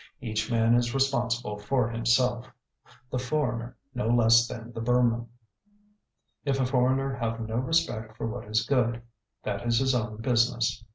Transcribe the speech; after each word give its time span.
Each 0.19 0.49
man 0.49 0.73
is 0.73 0.95
responsible 0.95 1.59
for 1.59 1.87
himself, 1.87 2.47
the 3.11 3.19
foreigner 3.19 3.77
no 3.93 4.07
less 4.07 4.47
than 4.47 4.73
the 4.73 4.81
Burman. 4.81 5.27
If 6.43 6.59
a 6.59 6.65
foreigner 6.65 7.13
have 7.17 7.39
no 7.39 7.57
respect 7.57 8.17
for 8.17 8.25
what 8.25 8.45
is 8.45 8.65
good, 8.65 9.03
that 9.43 9.63
is 9.67 9.77
his 9.77 9.93
own 9.93 10.17
business. 10.19 10.83